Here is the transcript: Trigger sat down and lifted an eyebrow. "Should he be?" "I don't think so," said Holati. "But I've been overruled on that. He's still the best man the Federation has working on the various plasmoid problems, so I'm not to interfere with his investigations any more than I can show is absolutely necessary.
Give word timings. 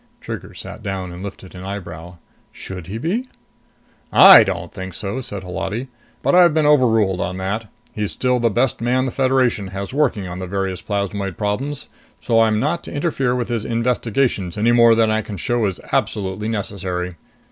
Trigger 0.19 0.55
sat 0.55 0.81
down 0.81 1.11
and 1.13 1.21
lifted 1.21 1.53
an 1.53 1.63
eyebrow. 1.63 2.17
"Should 2.51 2.87
he 2.87 2.97
be?" 2.97 3.27
"I 4.11 4.43
don't 4.43 4.73
think 4.73 4.95
so," 4.95 5.21
said 5.21 5.43
Holati. 5.43 5.89
"But 6.23 6.33
I've 6.33 6.55
been 6.55 6.65
overruled 6.65 7.21
on 7.21 7.37
that. 7.37 7.67
He's 7.93 8.11
still 8.11 8.39
the 8.39 8.49
best 8.49 8.81
man 8.81 9.05
the 9.05 9.11
Federation 9.11 9.67
has 9.67 9.93
working 9.93 10.27
on 10.27 10.39
the 10.39 10.47
various 10.47 10.81
plasmoid 10.81 11.37
problems, 11.37 11.87
so 12.19 12.41
I'm 12.41 12.59
not 12.59 12.83
to 12.85 12.91
interfere 12.91 13.35
with 13.35 13.49
his 13.49 13.63
investigations 13.63 14.57
any 14.57 14.71
more 14.71 14.95
than 14.95 15.11
I 15.11 15.21
can 15.21 15.37
show 15.37 15.67
is 15.67 15.79
absolutely 15.93 16.47
necessary. 16.49 17.15